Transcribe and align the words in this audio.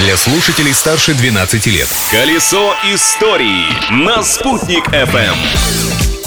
для 0.00 0.16
слушателей 0.16 0.72
старше 0.72 1.12
12 1.12 1.66
лет. 1.66 1.88
Колесо 2.10 2.74
истории 2.84 3.66
на 3.92 4.22
«Спутник 4.22 4.88
FM. 4.88 5.34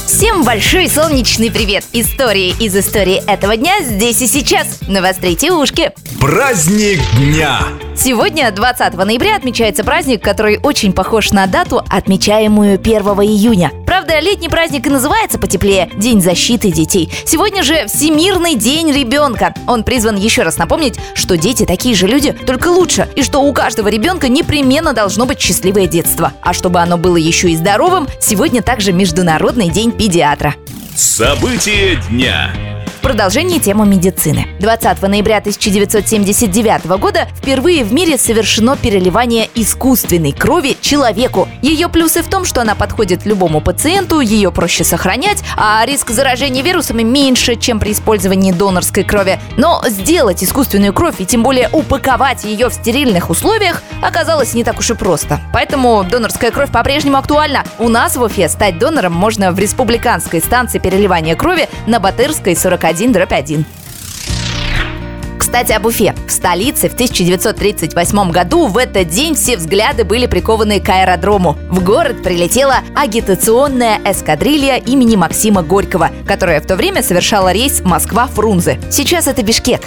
Всем 0.05 0.43
большой 0.43 0.87
солнечный 0.87 1.49
привет! 1.49 1.83
Истории 1.91 2.55
из 2.59 2.75
истории 2.75 3.23
этого 3.25 3.57
дня 3.57 3.81
здесь 3.81 4.21
и 4.21 4.27
сейчас. 4.27 4.79
Навострите 4.87 5.51
ушки. 5.51 5.91
Праздник 6.21 6.99
дня! 7.17 7.61
Сегодня, 7.97 8.51
20 8.51 8.93
ноября, 8.93 9.37
отмечается 9.37 9.83
праздник, 9.83 10.21
который 10.23 10.59
очень 10.61 10.93
похож 10.93 11.31
на 11.31 11.47
дату, 11.47 11.83
отмечаемую 11.89 12.75
1 12.75 13.01
июня. 13.01 13.71
Правда, 14.13 14.29
летний 14.29 14.49
праздник 14.49 14.85
и 14.85 14.91
называется 14.91 15.39
потеплее– 15.39 15.89
День 15.97 16.21
защиты 16.21 16.71
детей. 16.71 17.11
Сегодня 17.25 17.63
же 17.63 17.87
Всемирный 17.87 18.53
день 18.53 18.91
ребенка. 18.91 19.55
Он 19.65 19.83
призван 19.83 20.17
еще 20.17 20.43
раз 20.43 20.57
напомнить, 20.57 20.99
что 21.15 21.35
дети 21.35 21.65
такие 21.65 21.95
же 21.95 22.05
люди, 22.05 22.31
только 22.31 22.67
лучше, 22.67 23.09
и 23.15 23.23
что 23.23 23.39
у 23.39 23.51
каждого 23.53 23.87
ребенка 23.87 24.29
непременно 24.29 24.93
должно 24.93 25.25
быть 25.25 25.39
счастливое 25.41 25.87
детство. 25.87 26.31
А 26.43 26.53
чтобы 26.53 26.79
оно 26.79 26.99
было 26.99 27.17
еще 27.17 27.49
и 27.49 27.55
здоровым, 27.55 28.07
сегодня 28.21 28.61
также 28.61 28.93
Международный 28.93 29.69
день 29.69 29.91
педиатра. 29.91 30.53
События 30.95 31.99
дня. 32.07 32.51
Продолжение 33.03 33.59
темы 33.59 33.85
медицины. 33.85 34.47
20 34.61 35.01
ноября 35.01 35.39
1979 35.39 36.85
года 36.97 37.27
впервые 37.35 37.83
в 37.83 37.91
мире 37.91 38.17
совершено 38.17 38.77
переливание 38.77 39.49
искусственной 39.55 40.31
крови 40.31 40.77
человеку. 40.79 41.49
Ее 41.61 41.89
плюсы 41.89 42.23
в 42.23 42.29
том, 42.29 42.45
что 42.45 42.61
она 42.61 42.75
подходит 42.75 43.25
любому 43.25 43.59
пациенту, 43.59 44.21
ее 44.21 44.53
проще 44.53 44.85
сохранять, 44.85 45.43
а 45.57 45.85
риск 45.85 46.11
заражения 46.11 46.63
вирусами 46.63 47.03
меньше, 47.03 47.57
чем 47.57 47.77
при 47.77 47.91
использовании 47.91 48.53
донорской 48.53 49.03
крови. 49.03 49.37
Но 49.57 49.83
сделать 49.89 50.41
искусственную 50.41 50.93
кровь 50.93 51.15
и 51.19 51.25
тем 51.25 51.43
более 51.43 51.67
упаковать 51.73 52.45
ее 52.45 52.69
в 52.69 52.73
стерильных 52.73 53.29
условиях 53.29 53.83
оказалось 54.01 54.53
не 54.53 54.63
так 54.63 54.79
уж 54.79 54.91
и 54.91 54.93
просто. 54.93 55.41
Поэтому 55.51 56.05
донорская 56.05 56.51
кровь 56.51 56.71
по-прежнему 56.71 57.17
актуальна. 57.17 57.65
У 57.79 57.89
нас 57.89 58.15
в 58.15 58.21
Уфе 58.21 58.47
стать 58.47 58.79
донором 58.79 59.11
можно 59.11 59.51
в 59.51 59.59
республиканской 59.59 60.39
станции 60.39 60.79
переливания 60.79 61.35
крови 61.35 61.67
на 61.85 61.99
Батырской 61.99 62.55
41 62.55 62.92
1 62.93 63.65
Кстати, 65.39 65.71
об 65.71 65.85
Уфе. 65.87 66.13
В 66.27 66.31
столице 66.31 66.89
в 66.89 66.93
1938 66.93 68.31
году 68.31 68.67
в 68.67 68.77
этот 68.77 69.07
день 69.07 69.33
все 69.35 69.57
взгляды 69.57 70.03
были 70.03 70.27
прикованы 70.27 70.79
к 70.79 70.89
аэродрому. 70.89 71.57
В 71.69 71.83
город 71.83 72.21
прилетела 72.21 72.77
агитационная 72.95 73.99
эскадрилья 74.05 74.77
имени 74.77 75.15
Максима 75.15 75.63
Горького, 75.63 76.11
которая 76.27 76.61
в 76.61 76.67
то 76.67 76.75
время 76.75 77.01
совершала 77.01 77.51
рейс 77.51 77.81
Москва-Фрунзе. 77.83 78.79
Сейчас 78.91 79.27
это 79.27 79.41
Бишкек. 79.41 79.81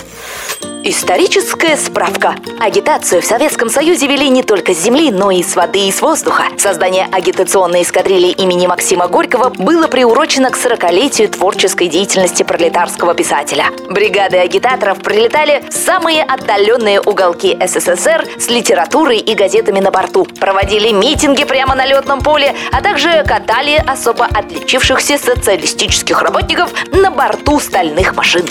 Историческая 0.88 1.76
справка. 1.76 2.36
Агитацию 2.60 3.20
в 3.20 3.24
Советском 3.24 3.68
Союзе 3.68 4.06
вели 4.06 4.28
не 4.28 4.44
только 4.44 4.72
с 4.72 4.78
земли, 4.78 5.10
но 5.10 5.32
и 5.32 5.42
с 5.42 5.56
воды 5.56 5.88
и 5.88 5.90
с 5.90 6.00
воздуха. 6.00 6.44
Создание 6.58 7.08
агитационной 7.10 7.82
эскадрильи 7.82 8.30
имени 8.30 8.68
Максима 8.68 9.08
Горького 9.08 9.48
было 9.48 9.88
приурочено 9.88 10.48
к 10.50 10.56
40-летию 10.56 11.28
творческой 11.28 11.88
деятельности 11.88 12.44
пролетарского 12.44 13.14
писателя. 13.14 13.64
Бригады 13.90 14.36
агитаторов 14.36 15.02
прилетали 15.02 15.64
в 15.68 15.72
самые 15.72 16.22
отдаленные 16.22 17.00
уголки 17.00 17.58
СССР 17.60 18.24
с 18.38 18.48
литературой 18.48 19.18
и 19.18 19.34
газетами 19.34 19.80
на 19.80 19.90
борту, 19.90 20.24
проводили 20.38 20.92
митинги 20.92 21.42
прямо 21.42 21.74
на 21.74 21.84
летном 21.84 22.20
поле, 22.20 22.54
а 22.70 22.80
также 22.80 23.24
катали 23.26 23.82
особо 23.84 24.26
отличившихся 24.26 25.18
социалистических 25.18 26.22
работников 26.22 26.70
на 26.92 27.10
борту 27.10 27.58
стальных 27.58 28.14
машин. 28.14 28.44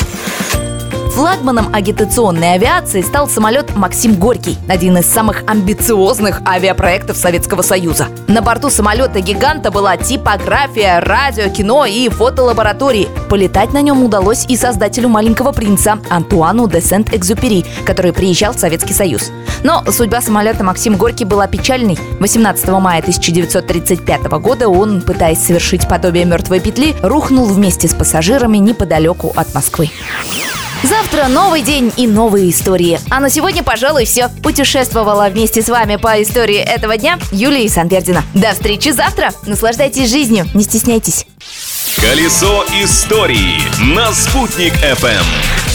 Флагманом 1.15 1.73
агитационной 1.73 2.55
авиации 2.55 3.01
стал 3.01 3.29
самолет 3.29 3.73
«Максим 3.73 4.15
Горький», 4.15 4.57
один 4.67 4.97
из 4.97 5.05
самых 5.05 5.45
амбициозных 5.47 6.41
авиапроектов 6.45 7.15
Советского 7.15 7.61
Союза. 7.61 8.07
На 8.27 8.41
борту 8.41 8.69
самолета-гиганта 8.69 9.71
была 9.71 9.95
типография, 9.95 10.99
радио, 10.99 11.47
кино 11.47 11.85
и 11.85 12.09
фотолаборатории. 12.09 13.07
Полетать 13.29 13.71
на 13.71 13.81
нем 13.81 14.03
удалось 14.03 14.45
и 14.49 14.57
создателю 14.57 15.07
«Маленького 15.07 15.53
принца» 15.53 15.99
Антуану 16.09 16.67
де 16.67 16.81
Сент-Экзюпери, 16.81 17.65
который 17.85 18.11
приезжал 18.11 18.51
в 18.51 18.59
Советский 18.59 18.93
Союз. 18.93 19.31
Но 19.63 19.85
судьба 19.89 20.19
самолета 20.19 20.65
Максим 20.65 20.97
Горький 20.97 21.23
была 21.23 21.47
печальной. 21.47 21.97
18 22.19 22.67
мая 22.67 22.99
1935 22.99 24.23
года 24.41 24.67
он, 24.67 24.99
пытаясь 25.01 25.41
совершить 25.41 25.87
подобие 25.87 26.25
мертвой 26.25 26.59
петли, 26.59 26.93
рухнул 27.01 27.45
вместе 27.45 27.87
с 27.87 27.93
пассажирами 27.93 28.57
неподалеку 28.57 29.31
от 29.33 29.55
Москвы. 29.55 29.89
Завтра 30.85 31.27
новый 31.27 31.63
день 31.63 31.91
и 31.97 32.05
новые 32.05 32.51
истории. 32.51 32.99
А 33.09 33.19
на 33.19 33.31
сегодня, 33.31 33.63
пожалуй, 33.63 34.05
все. 34.05 34.29
Путешествовала 34.43 35.29
вместе 35.31 35.63
с 35.63 35.69
вами 35.69 35.95
по 35.95 36.21
истории 36.21 36.57
этого 36.57 36.95
дня 36.95 37.17
Юлия 37.31 37.67
Санпердина. 37.67 38.23
До 38.35 38.51
встречи 38.51 38.89
завтра. 38.89 39.31
Наслаждайтесь 39.47 40.11
жизнью, 40.11 40.45
не 40.53 40.63
стесняйтесь. 40.63 41.25
Колесо 41.95 42.63
истории 42.83 43.57
на 43.95 44.13
«Спутник 44.13 44.73
FM. 44.73 45.74